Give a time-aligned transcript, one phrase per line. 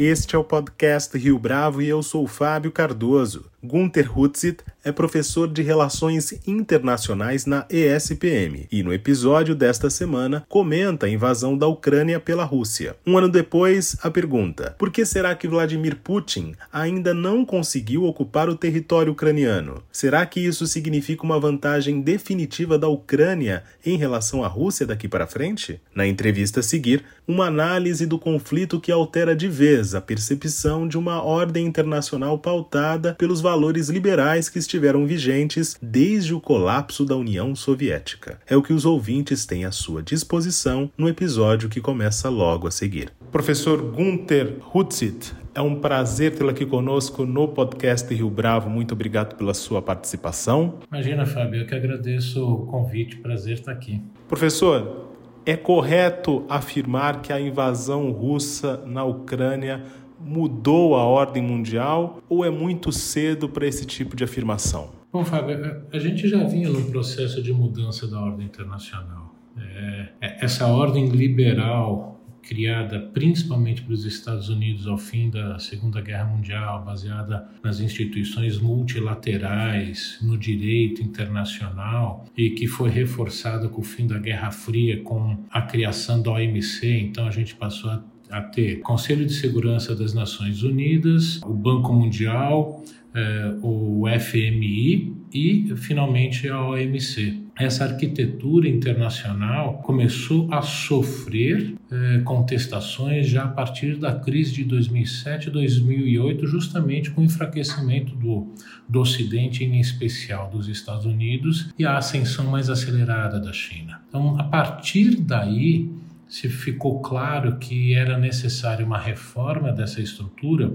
[0.00, 3.50] Este é o podcast Rio Bravo e eu sou Fábio Cardoso.
[3.60, 11.04] Gunther Hutzit é professor de Relações Internacionais na ESPM e no episódio desta semana comenta
[11.04, 12.96] a invasão da Ucrânia pela Rússia.
[13.06, 18.48] Um ano depois, a pergunta: por que será que Vladimir Putin ainda não conseguiu ocupar
[18.48, 19.82] o território ucraniano?
[19.92, 25.26] Será que isso significa uma vantagem definitiva da Ucrânia em relação à Rússia daqui para
[25.26, 25.78] frente?
[25.94, 30.96] Na entrevista a seguir, uma análise do conflito que altera de vez a percepção de
[30.96, 37.54] uma ordem internacional pautada pelos valores liberais que estiveram vigentes desde o colapso da União
[37.54, 38.38] Soviética.
[38.46, 42.70] É o que os ouvintes têm à sua disposição no episódio que começa logo a
[42.70, 43.12] seguir.
[43.30, 48.70] Professor Gunther Hutzit, é um prazer tê-lo aqui conosco no podcast Rio Bravo.
[48.70, 50.78] Muito obrigado pela sua participação.
[50.90, 53.16] Imagina, Fábio, eu que agradeço o convite.
[53.16, 54.00] Prazer estar aqui.
[54.28, 55.08] Professor,
[55.44, 59.82] é correto afirmar que a invasão russa na Ucrânia
[60.20, 64.90] mudou a ordem mundial ou é muito cedo para esse tipo de afirmação?
[65.12, 69.34] Bom, Fábio, a gente já vinha num processo de mudança da ordem internacional.
[69.56, 76.24] É, é essa ordem liberal criada principalmente pelos Estados Unidos ao fim da Segunda Guerra
[76.24, 84.06] Mundial, baseada nas instituições multilaterais, no direito internacional e que foi reforçada com o fim
[84.06, 86.88] da Guerra Fria, com a criação da OMC.
[86.88, 91.92] Então a gente passou a a ter Conselho de Segurança das Nações Unidas, o Banco
[91.92, 92.82] Mundial,
[93.14, 97.48] eh, o FMI e, finalmente, a OMC.
[97.58, 105.48] Essa arquitetura internacional começou a sofrer eh, contestações já a partir da crise de 2007
[105.48, 108.52] e 2008, justamente com o enfraquecimento do,
[108.88, 114.00] do Ocidente, em especial dos Estados Unidos, e a ascensão mais acelerada da China.
[114.08, 115.90] Então, a partir daí,
[116.28, 120.72] se ficou claro que era necessária uma reforma dessa estrutura,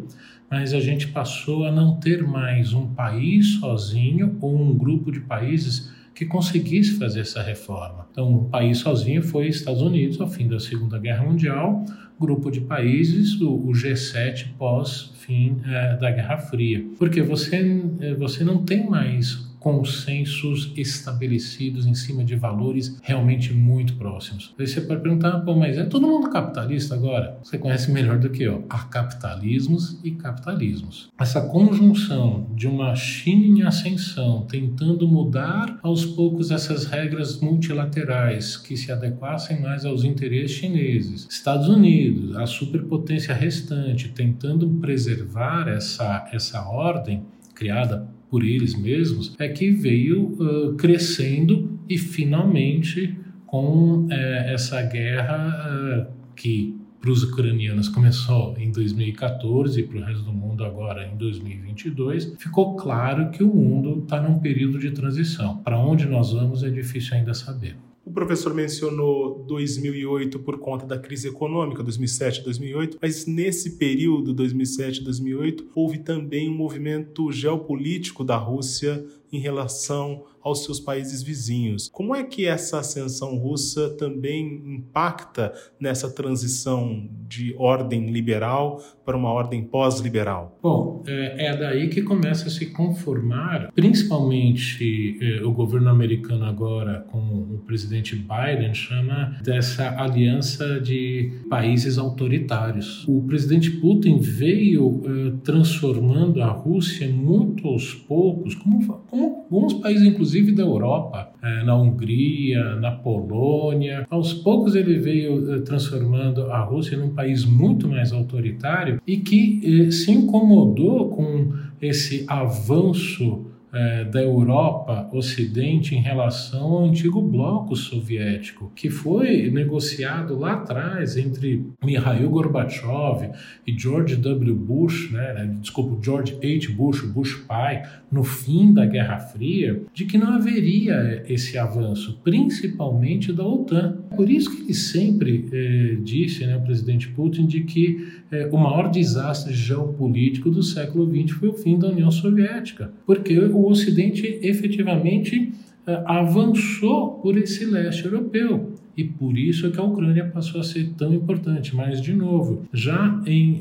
[0.50, 5.19] mas a gente passou a não ter mais um país sozinho ou um grupo de
[5.19, 8.08] países que conseguisse fazer essa reforma.
[8.12, 11.84] Então, um país sozinho foi Estados Unidos ao fim da Segunda Guerra Mundial,
[12.20, 18.14] grupo de países, o, o G7 pós fim é, da Guerra Fria, porque você eh,
[18.16, 24.53] você não tem mais consensos estabelecidos em cima de valores realmente muito próximos.
[24.59, 27.40] Aí você pode perguntar, pô, mas é todo mundo capitalista agora?
[27.41, 28.66] Você conhece melhor do que eu.
[28.69, 31.09] Há capitalismos e capitalismos.
[31.18, 38.75] Essa conjunção de uma China em ascensão, tentando mudar aos poucos essas regras multilaterais que
[38.75, 46.68] se adequassem mais aos interesses chineses, Estados Unidos, a superpotência restante, tentando preservar essa, essa
[46.68, 47.23] ordem
[47.56, 56.10] criada por eles mesmos, é que veio uh, crescendo e finalmente com uh, essa guerra
[56.10, 61.06] uh, que para os ucranianos começou em 2014 e para o resto do mundo agora
[61.06, 65.58] em 2022, ficou claro que o mundo está num período de transição.
[65.58, 67.78] Para onde nós vamos é difícil ainda saber.
[68.06, 75.02] O professor mencionou 2008 por conta da crise econômica, 2007 2008, mas nesse período, 2007
[75.02, 81.90] 2008, houve também um movimento geopolítico da Rússia em relação aos seus países vizinhos.
[81.92, 89.32] Como é que essa ascensão russa também impacta nessa transição de ordem liberal para uma
[89.32, 90.60] ordem pós-liberal?
[90.62, 97.06] Bom, é, é, daí que começa a se conformar, principalmente é, o governo americano agora,
[97.10, 103.08] com o presidente Biden, chama dessa aliança de países autoritários.
[103.08, 110.51] O presidente Putin veio é, transformando a Rússia muito aos poucos, como, alguns países, inclusive
[110.51, 114.06] da Europa, é, na Hungria, na Polônia.
[114.09, 119.88] Aos poucos ele veio é, transformando a Rússia num país muito mais autoritário e que
[119.88, 127.75] é, se incomodou com esse avanço é, da Europa Ocidente em relação ao antigo bloco
[127.75, 133.31] soviético, que foi negociado lá atrás entre Mikhail Gorbachev
[133.66, 134.55] e George W.
[134.55, 136.72] Bush, né, né, desculpa, George H.
[136.73, 143.34] Bush, Bush pai, no fim da Guerra Fria, de que não haveria esse avanço, principalmente
[143.34, 144.03] da OTAN.
[144.16, 148.58] Por isso que ele sempre é, disse, né, o presidente Putin, de que é, o
[148.58, 154.40] maior desastre geopolítico do século XX foi o fim da União Soviética, porque o Ocidente
[154.42, 155.52] efetivamente
[155.86, 158.72] eh, avançou por esse leste europeu.
[158.96, 161.76] E por isso é que a Ucrânia passou a ser tão importante.
[161.76, 163.60] Mas, de novo, já em.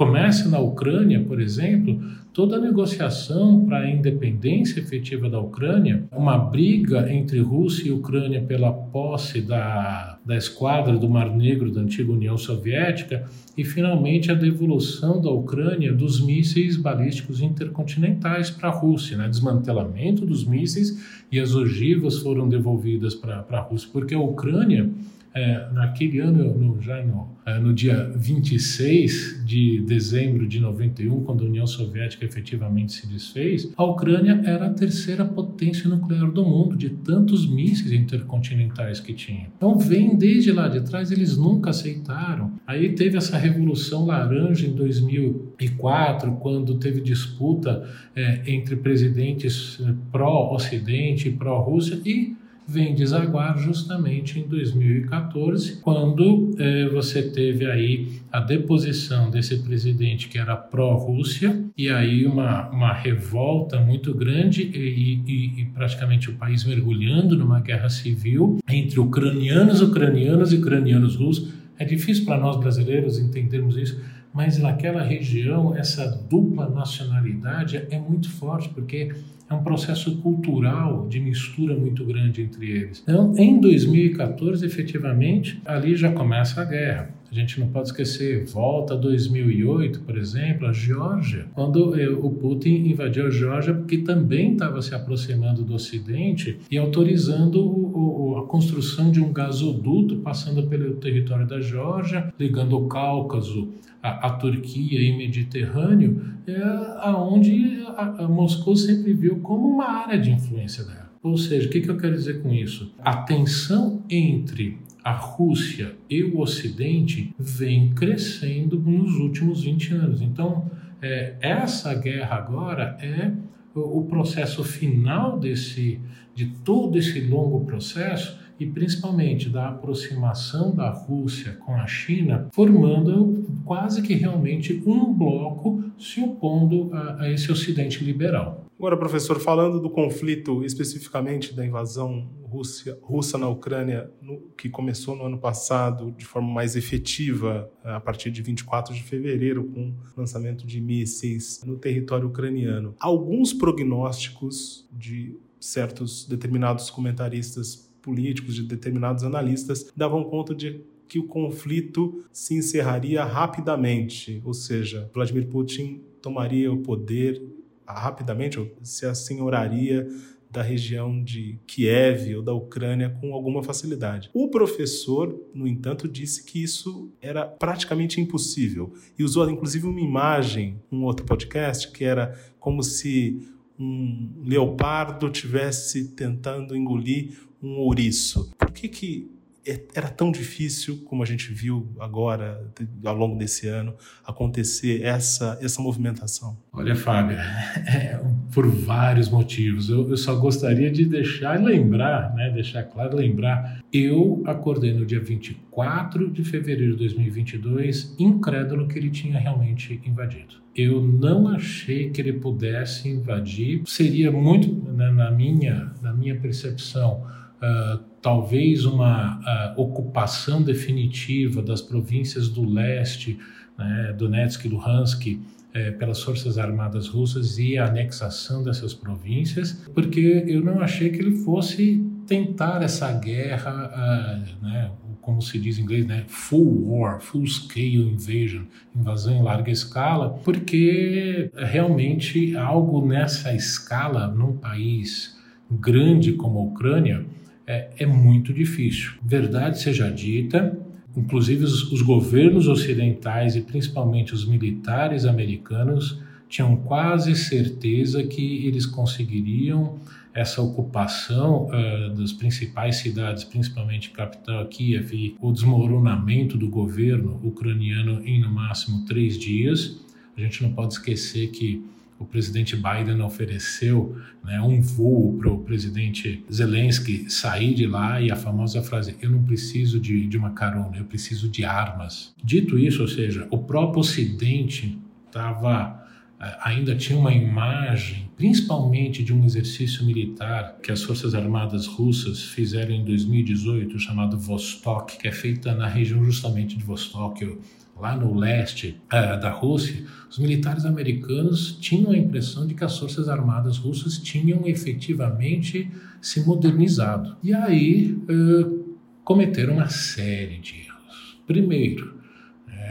[0.00, 2.00] Começa na Ucrânia, por exemplo,
[2.32, 8.40] toda a negociação para a independência efetiva da Ucrânia, uma briga entre Rússia e Ucrânia
[8.40, 14.34] pela posse da, da esquadra do Mar Negro da antiga União Soviética e finalmente a
[14.34, 19.28] devolução da Ucrânia dos mísseis balísticos intercontinentais para a Rússia, né?
[19.28, 20.98] desmantelamento dos mísseis
[21.30, 24.88] e as ogivas foram devolvidas para a Rússia, porque a Ucrânia
[25.34, 31.44] é, naquele ano, no, já no, é, no dia 26 de dezembro de 91, quando
[31.44, 36.76] a União Soviética efetivamente se desfez, a Ucrânia era a terceira potência nuclear do mundo,
[36.76, 39.48] de tantos mísseis intercontinentais que tinha.
[39.56, 42.52] Então, vem desde lá de trás, eles nunca aceitaram.
[42.66, 51.28] Aí teve essa Revolução Laranja em 2004, quando teve disputa é, entre presidentes é, pró-Ocidente
[51.28, 52.36] e pró-Rússia, e
[52.70, 60.38] vem desaguar justamente em 2014, quando eh, você teve aí a deposição desse presidente que
[60.38, 66.62] era pró-Rússia e aí uma, uma revolta muito grande e, e, e, praticamente o país
[66.64, 71.52] mergulhando numa guerra civil entre ucranianos, ucranianos e ucranianos russos.
[71.76, 74.00] É difícil para nós brasileiros entendermos isso,
[74.32, 79.10] mas naquela região essa dupla nacionalidade é muito forte porque
[79.50, 83.02] é um processo cultural de mistura muito grande entre eles.
[83.02, 87.10] Então, em 2014, efetivamente, ali já começa a guerra.
[87.30, 92.88] A gente não pode esquecer, volta 2008, por exemplo, a Geórgia, quando eh, o Putin
[92.88, 99.12] invadiu a Geórgia, porque também estava se aproximando do Ocidente e autorizando o, a construção
[99.12, 103.68] de um gasoduto passando pelo território da Geórgia, ligando o Cáucaso
[104.02, 106.60] a, Turquia e Mediterrâneo, é
[107.00, 111.10] aonde a Moscou sempre viu como uma área de influência dela.
[111.22, 112.94] Ou seja, o que, que eu quero dizer com isso?
[112.98, 120.22] A tensão entre a Rússia e o Ocidente vem crescendo nos últimos 20 anos.
[120.22, 120.70] Então,
[121.00, 123.32] é, essa guerra agora é
[123.74, 126.00] o, o processo final desse,
[126.34, 133.42] de todo esse longo processo e principalmente da aproximação da Rússia com a China, formando
[133.64, 138.66] quase que realmente um bloco se opondo a, a esse Ocidente liberal.
[138.78, 145.14] Agora, professor, falando do conflito especificamente da invasão Rússia, russa na Ucrânia, no, que começou
[145.14, 149.94] no ano passado de forma mais efetiva, a partir de 24 de fevereiro, com o
[150.16, 152.94] lançamento de mísseis no território ucraniano.
[152.98, 161.26] Alguns prognósticos de certos determinados comentaristas políticos, de determinados analistas, davam conta de que o
[161.26, 167.42] conflito se encerraria rapidamente, ou seja, Vladimir Putin tomaria o poder
[167.84, 170.06] rapidamente, ou se assenhoraria
[170.50, 174.30] da região de Kiev ou da Ucrânia com alguma facilidade.
[174.34, 180.80] O professor, no entanto, disse que isso era praticamente impossível e usou inclusive uma imagem,
[180.90, 183.48] um outro podcast, que era como se
[183.78, 188.50] um leopardo tivesse tentando engolir um ouriço.
[188.58, 189.30] Por que, que
[189.66, 192.66] é, era tão difícil, como a gente viu agora,
[193.04, 196.56] ao longo desse ano, acontecer essa, essa movimentação?
[196.72, 197.36] Olha, Fábio,
[197.86, 198.20] é,
[198.52, 199.90] por vários motivos.
[199.90, 203.80] Eu, eu, só gostaria de deixar lembrar, né, deixar claro, lembrar.
[203.92, 210.54] Eu acordei no dia 24 de fevereiro de 2022, incrédulo que ele tinha realmente invadido.
[210.74, 213.82] Eu não achei que ele pudesse invadir.
[213.86, 217.26] Seria muito, né, na, minha, na minha percepção,
[217.62, 223.38] uh, talvez uma uh, ocupação definitiva das províncias do leste,
[223.78, 225.38] né, Donetsk e Luhansk,
[225.72, 231.20] eh, pelas forças armadas russas e a anexação dessas províncias, porque eu não achei que
[231.20, 237.20] ele fosse tentar essa guerra, uh, né, como se diz em inglês, né, full war,
[237.20, 238.64] full scale invasion,
[238.96, 245.38] invasão em larga escala, porque realmente algo nessa escala num país
[245.70, 247.24] grande como a Ucrânia
[247.70, 249.12] é, é muito difícil.
[249.22, 250.76] Verdade seja dita,
[251.16, 258.84] inclusive os, os governos ocidentais e principalmente os militares americanos tinham quase certeza que eles
[258.86, 260.00] conseguiriam
[260.34, 268.20] essa ocupação uh, das principais cidades, principalmente capital Kiev, e o desmoronamento do governo ucraniano
[268.24, 270.00] em no máximo três dias.
[270.36, 271.84] A gente não pode esquecer que
[272.20, 278.30] o presidente Biden ofereceu né, um voo para o presidente Zelensky sair de lá e
[278.30, 282.34] a famosa frase: Eu não preciso de, de uma carona, eu preciso de armas.
[282.44, 285.98] Dito isso, ou seja, o próprio Ocidente estava
[286.38, 292.42] eh, ainda tinha uma imagem, principalmente de um exercício militar que as Forças Armadas Russas
[292.42, 297.58] fizeram em 2018, chamado Vostok, que é feita na região justamente de Vostok,
[298.00, 302.98] lá no leste uh, da Rússia, os militares americanos tinham a impressão de que as
[302.98, 305.90] forças armadas russas tinham efetivamente
[306.20, 307.36] se modernizado.
[307.42, 311.38] E aí uh, cometeram uma série de erros.
[311.46, 312.20] Primeiro,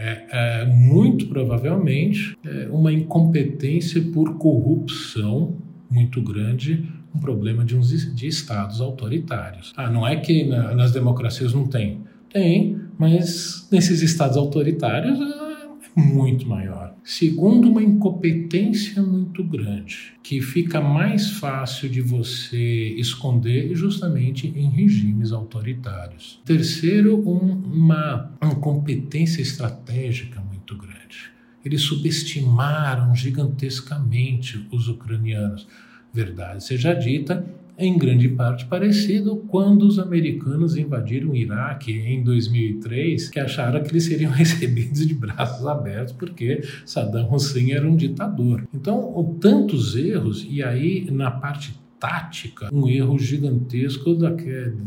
[0.01, 5.57] é, é, muito provavelmente é uma incompetência por corrupção
[5.89, 9.73] muito grande, um problema de, uns, de estados autoritários.
[9.75, 12.01] Ah, não é que na, nas democracias não tem.
[12.31, 16.93] Tem, mas nesses estados autoritários é muito maior.
[17.01, 25.31] Segundo, uma incompetência muito grande, que fica mais fácil de você esconder justamente em regimes
[25.31, 26.41] autoritários.
[26.43, 31.31] Terceiro, um, uma incompetência estratégica muito grande.
[31.63, 35.67] Eles subestimaram gigantescamente os ucranianos.
[36.13, 37.45] Verdade seja dita,
[37.79, 43.91] em grande parte parecido quando os americanos invadiram o Iraque em 2003, que acharam que
[43.91, 48.67] eles seriam recebidos de braços abertos porque Saddam Hussein era um ditador.
[48.73, 54.15] Então, tantos erros, e aí na parte tática, um erro gigantesco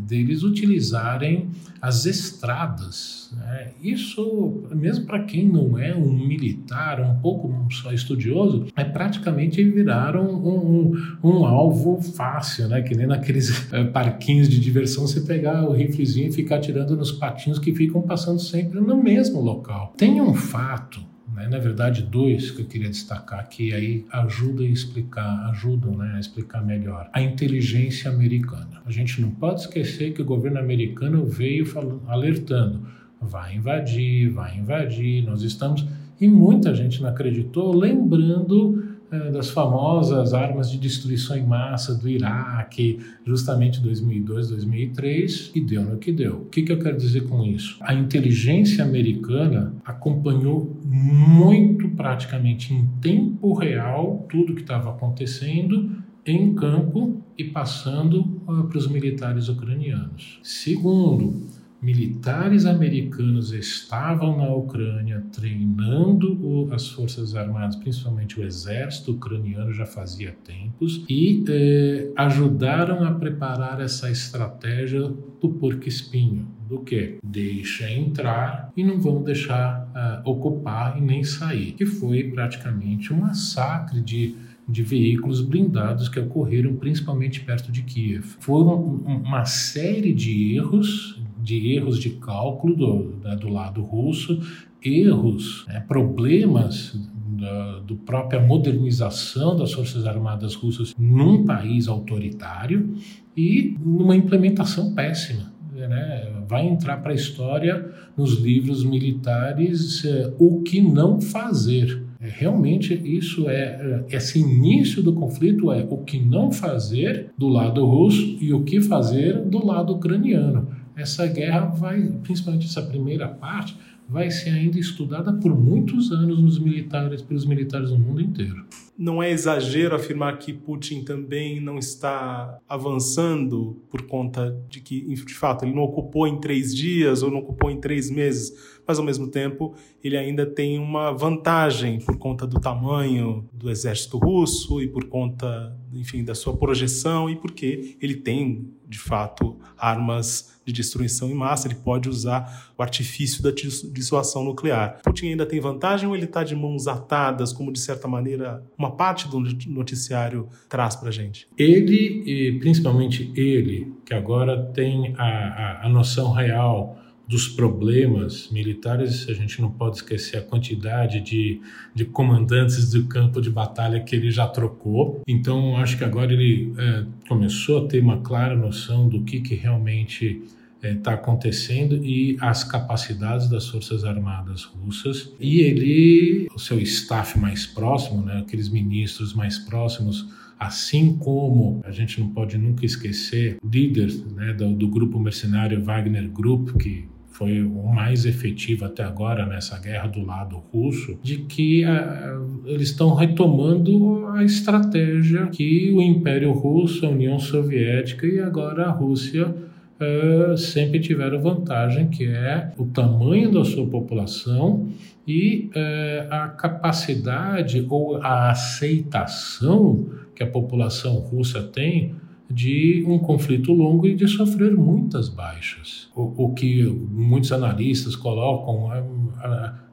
[0.07, 1.51] deles utilizarem
[1.81, 3.31] as estradas.
[3.37, 3.73] Né?
[3.83, 10.17] Isso, mesmo para quem não é um militar, um pouco só estudioso, é praticamente virar
[10.17, 10.93] um, um,
[11.23, 12.83] um alvo fácil, né?
[12.83, 17.13] que nem naqueles é, parquinhos de diversão você pegar o riflezinho e ficar tirando nos
[17.13, 19.93] patinhos que ficam passando sempre no mesmo local.
[19.97, 21.49] Tem um fato né?
[21.49, 26.21] Na verdade, dois que eu queria destacar que aí ajudam a explicar, ajudam né, a
[26.21, 27.09] explicar melhor.
[27.13, 28.83] A inteligência americana.
[28.85, 32.87] A gente não pode esquecer que o governo americano veio falando, alertando:
[33.21, 35.87] vai invadir, vai invadir, nós estamos.
[36.21, 38.92] E muita gente não acreditou, lembrando
[39.31, 45.99] das famosas armas de destruição em massa do Iraque, justamente 2002, 2003, e deu no
[45.99, 46.43] que deu.
[46.43, 47.77] O que, eu quero dizer com isso?
[47.81, 57.23] A inteligência americana acompanhou muito, praticamente em tempo real, tudo que estava acontecendo em campo
[57.37, 60.39] e passando uh, para os militares ucranianos.
[60.43, 61.49] Segundo,
[61.83, 70.33] militares americanos estavam na Ucrânia treinando as forças armadas, principalmente o exército ucraniano já fazia
[70.45, 75.03] tempos, e eh, ajudaram a preparar essa estratégia
[75.41, 81.73] do porco-espinho, do que deixa entrar e não vão deixar uh, ocupar e nem sair,
[81.73, 84.37] que foi praticamente um massacre de
[84.69, 88.25] de veículos blindados que ocorreram principalmente perto de Kiev.
[88.41, 94.41] Foram uma série de erros de erros de cálculo do, né, do lado russo,
[94.83, 96.97] erros, né, problemas
[97.39, 102.95] da do própria modernização das Forças Armadas Russas num país autoritário
[103.37, 105.53] e numa implementação péssima.
[105.75, 106.33] Né?
[106.47, 112.05] Vai entrar para a história nos livros militares é, o que não fazer.
[112.21, 117.49] É, realmente, isso é, é esse início do conflito é o que não fazer do
[117.49, 123.29] lado russo e o que fazer do lado ucraniano essa guerra vai, principalmente essa primeira
[123.29, 123.77] parte,
[124.09, 128.65] vai ser ainda estudada por muitos anos nos militares, pelos militares no mundo inteiro.
[128.99, 135.35] Não é exagero afirmar que Putin também não está avançando por conta de que, de
[135.35, 138.53] fato, ele não ocupou em três dias ou não ocupou em três meses,
[138.87, 144.19] mas ao mesmo tempo ele ainda tem uma vantagem por conta do tamanho do exército
[144.19, 150.61] russo e por conta, enfim, da sua projeção e porque ele tem, de fato, armas
[150.65, 155.01] de destruição em massa, ele pode usar o artifício da dissuasão nuclear.
[155.03, 158.93] Putin ainda tem vantagem ou ele está de mãos atadas, como de certa maneira uma
[158.93, 161.49] parte do noticiário traz para a gente?
[161.59, 169.29] Ele, e principalmente ele, que agora tem a, a, a noção real dos problemas militares,
[169.29, 171.61] a gente não pode esquecer a quantidade de,
[171.95, 175.23] de comandantes do campo de batalha que ele já trocou.
[175.27, 179.55] Então, acho que agora ele é, começou a ter uma clara noção do que, que
[179.55, 180.43] realmente
[180.83, 185.33] está é, tá acontecendo e as capacidades das forças armadas russas.
[185.39, 190.27] E ele, o seu staff mais próximo, né, aqueles ministros mais próximos,
[190.59, 196.29] assim como a gente não pode nunca esquecer líderes né, do, do grupo mercenário Wagner
[196.31, 197.09] Group, que
[197.43, 202.91] foi o mais efetivo até agora nessa guerra do lado russo, de que uh, eles
[202.91, 209.49] estão retomando a estratégia que o Império Russo, a União Soviética e agora a Rússia
[209.49, 214.87] uh, sempre tiveram vantagem, que é o tamanho da sua população
[215.27, 222.15] e uh, a capacidade ou a aceitação que a população russa tem
[222.53, 226.11] de um conflito longo e de sofrer muitas baixas.
[226.15, 228.91] O, o que muitos analistas colocam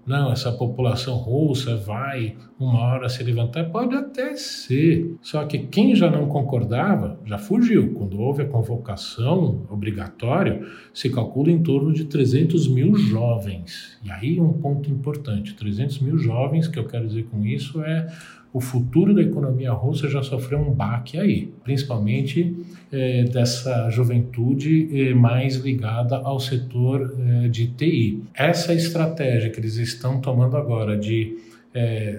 [0.10, 5.16] não, essa população russa vai uma hora se levantar, pode até ser.
[5.22, 7.94] Só que quem já não concordava já fugiu.
[7.94, 14.00] Quando houve a convocação obrigatória, se calcula em torno de 300 mil jovens.
[14.04, 18.08] E aí um ponto importante: 300 mil jovens, que eu quero dizer com isso é
[18.52, 22.56] o futuro da economia russa já sofreu um baque aí, principalmente
[22.92, 28.24] é, dessa juventude é, mais ligada ao setor é, de TI.
[28.34, 31.38] Essa estratégia que eles estão tomando agora de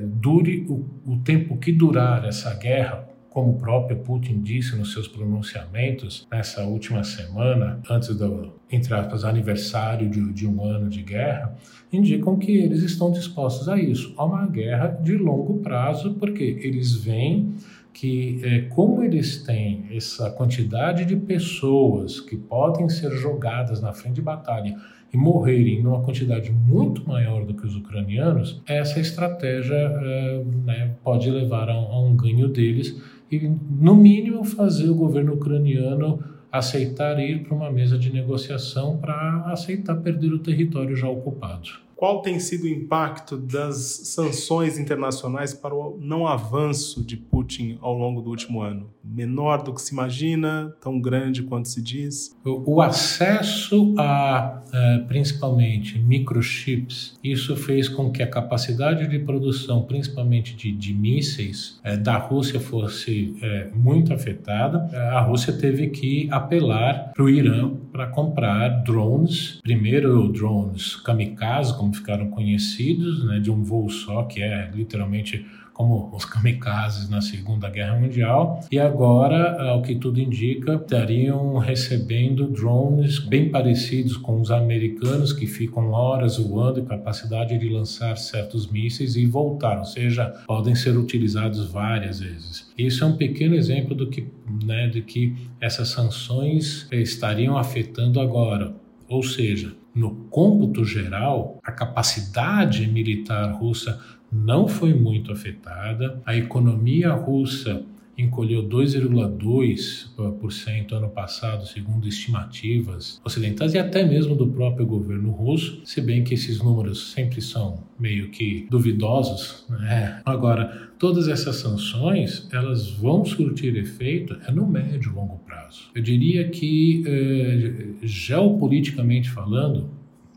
[0.05, 5.09] dure o, o tempo que durar essa guerra, como o próprio Putin disse nos seus
[5.09, 11.57] pronunciamentos nessa última semana, antes do, entre aspas, aniversário de, de, um ano de guerra,
[11.93, 16.95] indicam que eles estão dispostos a isso, a uma guerra de longo prazo, porque eles
[16.95, 17.55] veem
[17.93, 24.15] que, é, como eles têm essa quantidade de pessoas que podem ser jogadas na frente
[24.15, 24.77] de batalha
[25.13, 31.29] e morrerem numa quantidade muito maior do que os ucranianos, essa estratégia é, né, pode
[31.29, 33.01] levar a, a um ganho deles
[33.31, 39.45] e, no mínimo, fazer o governo ucraniano aceitar ir para uma mesa de negociação para
[39.53, 41.71] aceitar perder o território já ocupado.
[42.01, 47.93] Qual tem sido o impacto das sanções internacionais para o não avanço de Putin ao
[47.93, 48.89] longo do último ano?
[49.05, 52.35] Menor do que se imagina, tão grande quanto se diz?
[52.43, 60.57] O, acesso a, uh, principalmente, microchips, isso fez com que a capacidade de produção, principalmente
[60.57, 64.89] de, de mísseis, uh, da Rússia fosse uh, muito afetada.
[65.13, 71.95] a Rússia teve que apelar para o Irã para comprar drones, primeiro drones kamikaze, como
[71.95, 75.47] ficaram conhecidos, né, de um voo só, que é literalmente
[75.81, 82.49] como os kamikazes na Segunda Guerra Mundial, e agora, ao que tudo indica, estariam recebendo
[82.49, 88.71] drones bem parecidos com os americanos, que ficam horas voando e capacidade de lançar certos
[88.71, 92.71] mísseis e voltar, ou seja, podem ser utilizados várias vezes.
[92.77, 94.27] Isso é um pequeno exemplo do que,
[94.63, 98.75] né, de que essas sanções estariam afetando agora.
[99.09, 103.99] Ou seja, no cômputo geral, a capacidade militar russa
[104.33, 106.23] não foi muito afetada.
[106.25, 107.85] A economia russa
[108.21, 116.01] encolheu 2,2% ano passado, segundo estimativas ocidentais e até mesmo do próprio governo russo, se
[116.01, 119.65] bem que esses números sempre são meio que duvidosos.
[119.69, 120.21] Né?
[120.25, 125.91] Agora, todas essas sanções elas vão surtir efeito é no médio e longo prazo.
[125.95, 129.89] Eu diria que, eh, geopoliticamente falando,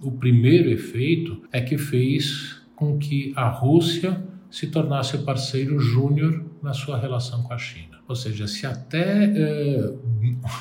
[0.02, 6.74] o primeiro efeito é que fez com que a Rússia se tornasse parceiro júnior na
[6.74, 7.98] sua relação com a China.
[8.08, 9.94] Ou seja, se até eh,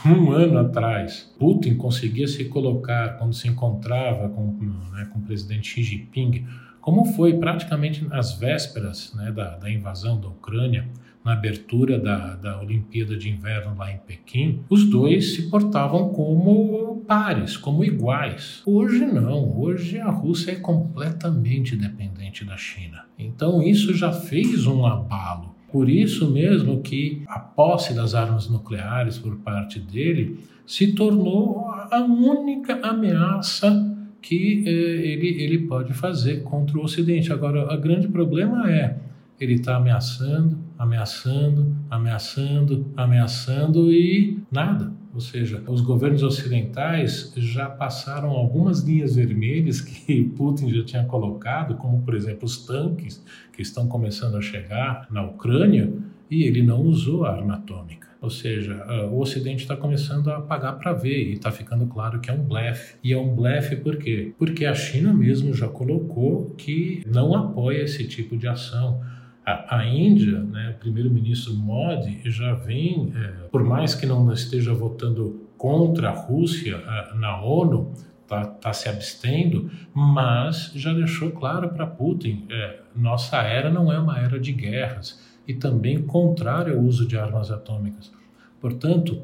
[0.06, 4.46] um ano atrás Putin conseguia se colocar, quando se encontrava com,
[4.92, 6.46] né, com o presidente Xi Jinping,
[6.80, 10.88] como foi praticamente nas vésperas né, da, da invasão da Ucrânia,
[11.24, 17.02] na abertura da, da Olimpíada de Inverno lá em Pequim, os dois se portavam como
[17.06, 18.62] pares, como iguais.
[18.66, 23.04] Hoje não, hoje a Rússia é completamente dependente da China.
[23.18, 25.54] Então isso já fez um abalo.
[25.70, 32.00] Por isso mesmo que a posse das armas nucleares por parte dele se tornou a
[32.00, 37.32] única ameaça que eh, ele, ele pode fazer contra o Ocidente.
[37.32, 38.96] Agora, o grande problema é
[39.40, 44.92] ele está ameaçando, ameaçando, ameaçando, ameaçando e nada.
[45.14, 51.76] Ou seja, os governos ocidentais já passaram algumas linhas vermelhas que Putin já tinha colocado,
[51.76, 55.92] como por exemplo os tanques que estão começando a chegar na Ucrânia,
[56.28, 58.08] e ele não usou a arma atômica.
[58.22, 62.30] Ou seja, o Ocidente está começando a pagar para ver e está ficando claro que
[62.30, 62.94] é um blefe.
[63.02, 64.32] E é um blefe por quê?
[64.38, 69.00] Porque a China mesmo já colocou que não apoia esse tipo de ação.
[69.44, 74.72] A, a Índia, né, o primeiro-ministro Modi, já vem, é, por mais que não esteja
[74.72, 76.78] votando contra a Rússia
[77.14, 83.70] na ONU, está tá se abstendo, mas já deixou claro para Putin: é, nossa era
[83.70, 88.12] não é uma era de guerras e também contrário ao uso de armas atômicas.
[88.60, 89.22] Portanto,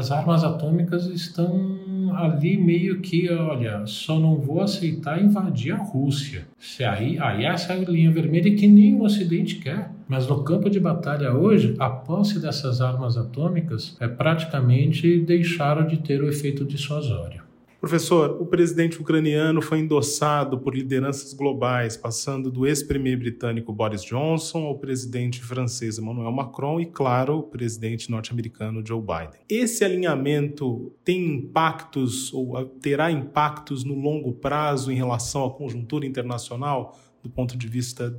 [0.00, 1.78] as armas atômicas estão
[2.16, 6.46] ali meio que, olha, só não vou aceitar invadir a Rússia.
[6.58, 9.90] Se aí, aí essa é a linha vermelha que nem o Ocidente quer.
[10.08, 15.98] Mas no campo de batalha hoje, a posse dessas armas atômicas é praticamente deixaram de
[15.98, 17.49] ter o efeito dissuasório.
[17.80, 24.66] Professor, o presidente ucraniano foi endossado por lideranças globais, passando do ex-premier britânico Boris Johnson
[24.66, 29.40] ao presidente francês Emmanuel Macron e, claro, o presidente norte-americano Joe Biden.
[29.48, 36.96] Esse alinhamento tem impactos ou terá impactos no longo prazo em relação à conjuntura internacional?
[37.22, 38.18] do ponto de vista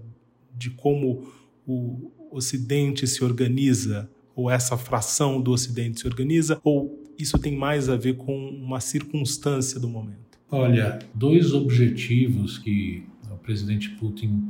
[0.56, 1.32] de como
[1.66, 7.90] o Ocidente se organiza, ou essa fração do Ocidente se organiza, ou isso tem mais
[7.90, 10.40] a ver com uma circunstância do momento?
[10.50, 14.44] Olha, dois objetivos que o presidente Putin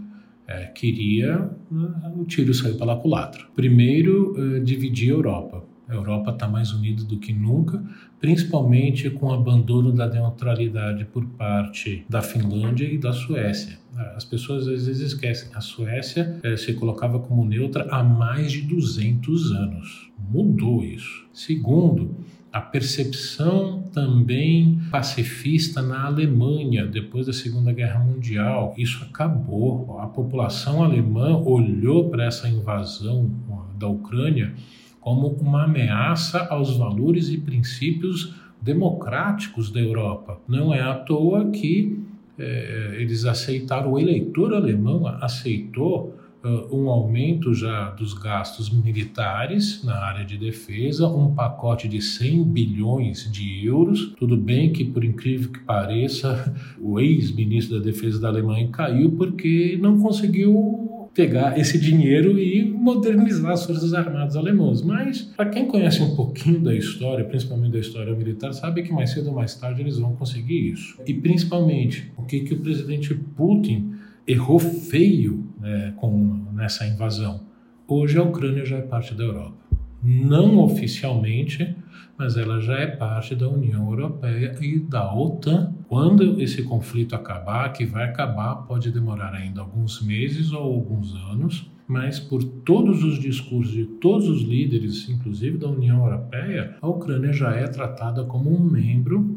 [0.47, 3.43] é, queria, né, o tiro saiu pela culatra.
[3.55, 5.63] Primeiro, é, dividir a Europa.
[5.87, 7.83] A Europa está mais unida do que nunca,
[8.19, 13.77] principalmente com o abandono da neutralidade por parte da Finlândia e da Suécia.
[14.15, 18.61] As pessoas às vezes esquecem, a Suécia é, se colocava como neutra há mais de
[18.61, 20.09] 200 anos.
[20.17, 21.25] Mudou isso.
[21.33, 22.15] Segundo,
[22.51, 28.73] a percepção também pacifista na Alemanha depois da Segunda Guerra Mundial.
[28.77, 29.97] Isso acabou.
[29.99, 33.31] A população alemã olhou para essa invasão
[33.79, 34.53] da Ucrânia
[34.99, 40.39] como uma ameaça aos valores e princípios democráticos da Europa.
[40.47, 41.99] Não é à toa que
[42.37, 49.95] é, eles aceitaram, o eleitor alemão aceitou uh, um aumento já dos gastos militares na
[49.95, 54.13] área de defesa, um pacote de 100 bilhões de euros.
[54.17, 59.77] Tudo bem que, por incrível que pareça, o ex-ministro da Defesa da Alemanha caiu porque
[59.81, 64.81] não conseguiu pegar esse dinheiro e modernizar as forças armadas alemãs.
[64.81, 69.11] Mas, para quem conhece um pouquinho da história, principalmente da história militar, sabe que mais
[69.11, 70.97] cedo ou mais tarde eles vão conseguir isso.
[71.05, 73.93] E, principalmente, o que, que o presidente Putin
[74.25, 77.41] errou feio né, com, nessa invasão.
[77.87, 79.57] Hoje a Ucrânia já é parte da Europa.
[80.03, 81.75] Não oficialmente,
[82.17, 85.73] mas ela já é parte da União Europeia e da OTAN.
[85.87, 91.69] Quando esse conflito acabar, que vai acabar, pode demorar ainda alguns meses ou alguns anos,
[91.87, 97.33] mas por todos os discursos de todos os líderes, inclusive da União Europeia, a Ucrânia
[97.33, 99.30] já é tratada como um membro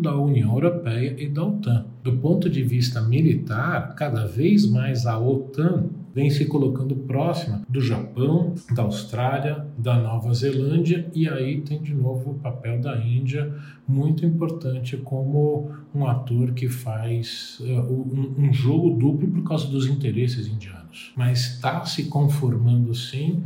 [0.00, 1.86] da União Europeia e da OTAN.
[2.02, 7.80] Do ponto de vista militar, cada vez mais a OTAN vem se colocando próxima do
[7.80, 13.54] Japão, da Austrália, da Nova Zelândia e aí tem de novo o papel da Índia
[13.86, 19.86] muito importante como um ator que faz uh, um, um jogo duplo por causa dos
[19.86, 21.12] interesses indianos.
[21.16, 23.42] Mas está se conformando sim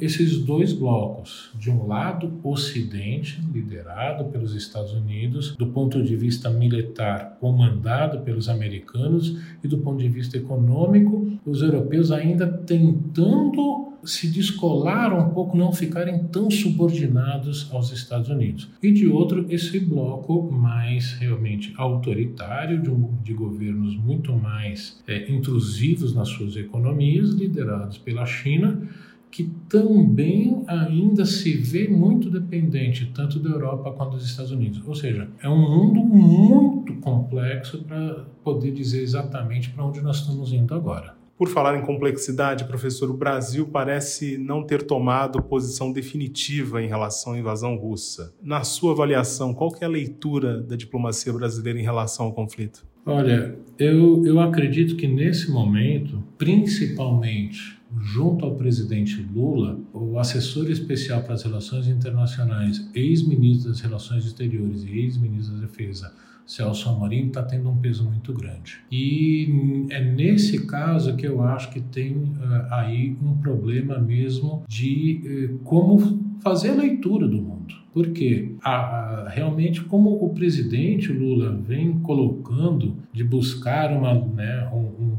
[0.00, 1.50] esses dois blocos.
[1.54, 8.48] De um lado, Ocidente, liderado pelos Estados Unidos, do ponto de vista militar, comandado pelos
[8.48, 15.56] americanos, e do ponto de vista econômico, os europeus ainda tentando se descolar um pouco,
[15.56, 18.68] não ficarem tão subordinados aos Estados Unidos.
[18.82, 25.30] E de outro, esse bloco mais realmente autoritário, de, um, de governos muito mais é,
[25.32, 28.82] intrusivos nas suas economias, liderados pela China
[29.34, 34.80] que também ainda se vê muito dependente tanto da Europa quanto dos Estados Unidos.
[34.86, 40.52] Ou seja, é um mundo muito complexo para poder dizer exatamente para onde nós estamos
[40.52, 41.16] indo agora.
[41.36, 47.32] Por falar em complexidade, professor, o Brasil parece não ter tomado posição definitiva em relação
[47.32, 48.32] à invasão russa.
[48.40, 52.86] Na sua avaliação, qual é a leitura da diplomacia brasileira em relação ao conflito?
[53.04, 61.22] Olha, eu, eu acredito que nesse momento, principalmente junto ao presidente Lula, o assessor especial
[61.22, 66.12] para as relações internacionais, ex-ministro das Relações Exteriores e ex-ministro da Defesa,
[66.46, 68.78] Celso Amorim, está tendo um peso muito grande.
[68.92, 75.50] E é nesse caso que eu acho que tem uh, aí um problema mesmo de
[75.54, 77.74] uh, como fazer a leitura do mundo.
[77.92, 84.78] Porque a, a, realmente, como o presidente Lula vem colocando de buscar uma, né, um,
[84.78, 85.18] um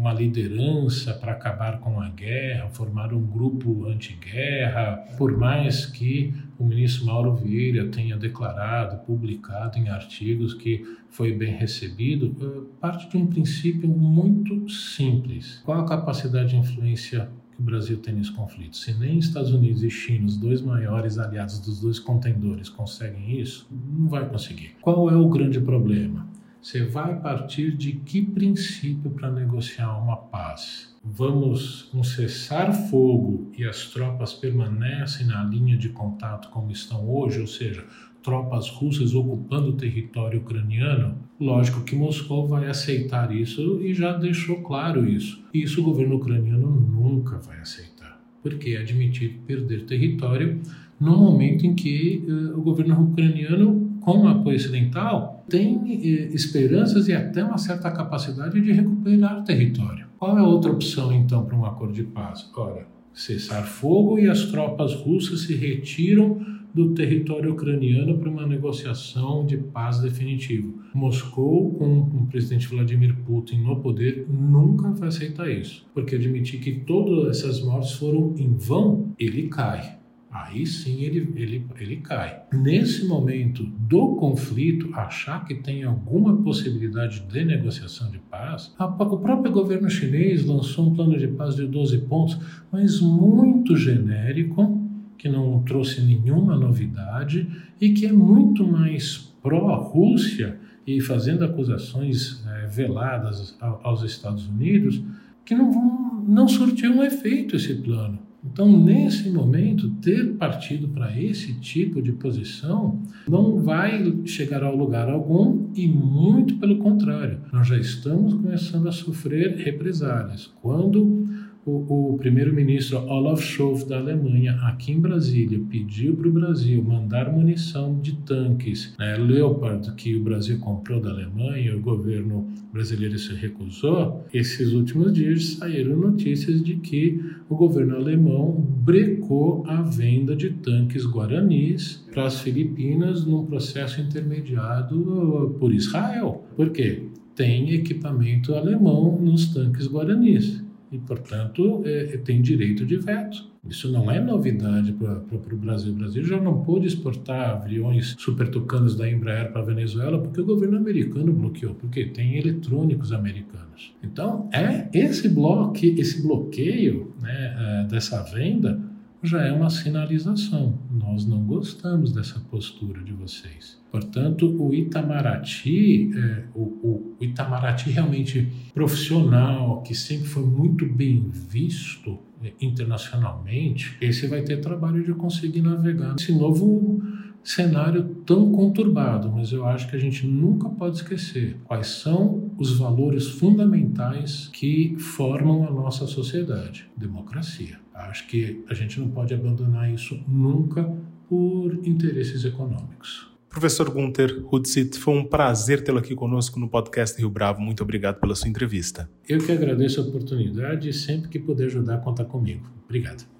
[0.00, 6.64] uma liderança para acabar com a guerra, formar um grupo anti-guerra, por mais que o
[6.64, 13.16] ministro Mauro Vieira tenha declarado, publicado em artigos que foi bem recebido, eh, parte de
[13.18, 15.60] um princípio muito simples.
[15.66, 18.78] Qual a capacidade de influência que o Brasil tem nesse conflito?
[18.78, 23.68] Se nem Estados Unidos e China, os dois maiores aliados dos dois contendores, conseguem isso,
[23.70, 24.76] não vai conseguir.
[24.80, 26.29] Qual é o grande problema?
[26.62, 30.94] Você vai partir de que princípio para negociar uma paz?
[31.02, 37.40] Vamos um cessar fogo e as tropas permanecem na linha de contato como estão hoje,
[37.40, 37.86] ou seja,
[38.22, 41.16] tropas russas ocupando o território ucraniano?
[41.40, 45.42] Lógico que Moscou vai aceitar isso e já deixou claro isso.
[45.54, 50.60] Isso o governo ucraniano nunca vai aceitar, porque admitir perder território
[51.00, 57.08] no momento em que uh, o governo ucraniano com o apoio ocidental, tem eh, esperanças
[57.08, 60.06] e até uma certa capacidade de recuperar território.
[60.18, 62.50] Qual é a outra opção, então, para um acordo de paz?
[62.56, 66.40] Ora, cessar fogo e as tropas russas se retiram
[66.72, 70.72] do território ucraniano para uma negociação de paz definitiva.
[70.94, 76.72] Moscou, com o presidente Vladimir Putin no poder, nunca vai aceitar isso, porque admitir que
[76.72, 79.99] todas essas mortes foram em vão, ele cai
[80.30, 82.42] aí sim ele, ele, ele cai.
[82.52, 89.18] Nesse momento do conflito, achar que tem alguma possibilidade de negociação de paz, a, o
[89.18, 92.38] próprio governo chinês lançou um plano de paz de 12 pontos,
[92.70, 94.78] mas muito genérico,
[95.18, 97.46] que não trouxe nenhuma novidade
[97.80, 105.02] e que é muito mais pró-Rússia e fazendo acusações é, veladas aos Estados Unidos
[105.44, 108.18] que não não surtiu um efeito esse plano.
[108.44, 115.08] Então, nesse momento, ter partido para esse tipo de posição não vai chegar ao lugar
[115.10, 117.40] algum e muito pelo contrário.
[117.52, 120.50] Nós já estamos começando a sofrer represálias.
[120.62, 121.28] Quando
[121.70, 127.32] o, o primeiro-ministro Olaf Scholz da Alemanha, aqui em Brasília, pediu para o Brasil mandar
[127.32, 133.34] munição de tanques né, Leopard que o Brasil comprou da Alemanha o governo brasileiro se
[133.34, 134.24] recusou.
[134.32, 141.04] Esses últimos dias saíram notícias de que o governo alemão brecou a venda de tanques
[141.06, 146.44] guaranis para as Filipinas num processo intermediado por Israel.
[146.56, 147.04] Por quê?
[147.34, 153.48] Tem equipamento alemão nos tanques guaranis e, portanto, é, é, tem direito de veto.
[153.68, 155.92] Isso não é novidade para o Brasil.
[155.92, 160.46] O Brasil já não pôde exportar aviões supertucanos da Embraer para a Venezuela porque o
[160.46, 163.94] governo americano bloqueou, porque tem eletrônicos americanos.
[164.02, 168.89] Então, é esse bloque, esse bloqueio né, é, dessa venda
[169.22, 170.78] já é uma sinalização.
[170.90, 173.80] Nós não gostamos dessa postura de vocês.
[173.90, 182.18] Portanto, o Itamaraty, é, o, o, Itamaraty realmente profissional, que sempre foi muito bem visto
[182.42, 187.02] é, internacionalmente, esse vai ter trabalho de conseguir navegar nesse novo
[187.42, 192.76] cenário tão conturbado, mas eu acho que a gente nunca pode esquecer quais são os
[192.76, 196.90] valores fundamentais que formam a nossa sociedade.
[196.94, 197.80] Democracia.
[197.94, 200.84] Acho que a gente não pode abandonar isso nunca
[201.26, 203.30] por interesses econômicos.
[203.48, 207.62] Professor Gunther Hutzit, foi um prazer tê-lo aqui conosco no podcast Rio Bravo.
[207.62, 209.08] Muito obrigado pela sua entrevista.
[209.26, 212.70] Eu que agradeço a oportunidade e sempre que puder ajudar, conta comigo.
[212.84, 213.39] Obrigado.